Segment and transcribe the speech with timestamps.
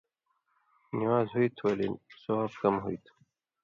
[0.97, 1.87] نِوان٘ز ہُوئ تھُو ولے
[2.21, 3.13] ثواب کم ہُوئ تھُو۔